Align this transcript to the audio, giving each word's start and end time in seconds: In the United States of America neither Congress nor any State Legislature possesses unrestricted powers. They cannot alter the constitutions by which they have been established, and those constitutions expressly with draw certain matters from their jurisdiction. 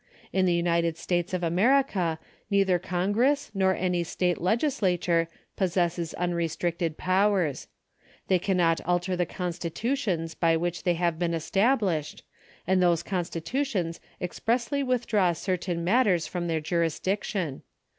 In 0.33 0.47
the 0.47 0.55
United 0.55 0.97
States 0.97 1.31
of 1.31 1.43
America 1.43 2.17
neither 2.49 2.79
Congress 2.79 3.51
nor 3.53 3.75
any 3.75 4.03
State 4.03 4.41
Legislature 4.41 5.27
possesses 5.55 6.15
unrestricted 6.15 6.97
powers. 6.97 7.67
They 8.27 8.39
cannot 8.39 8.81
alter 8.81 9.15
the 9.15 9.27
constitutions 9.27 10.33
by 10.33 10.57
which 10.57 10.85
they 10.85 10.95
have 10.95 11.19
been 11.19 11.35
established, 11.35 12.23
and 12.65 12.81
those 12.81 13.03
constitutions 13.03 13.99
expressly 14.19 14.81
with 14.81 15.05
draw 15.05 15.33
certain 15.33 15.83
matters 15.83 16.25
from 16.25 16.47
their 16.47 16.61
jurisdiction. 16.61 17.61